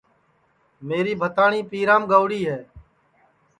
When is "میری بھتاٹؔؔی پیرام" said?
0.87-2.01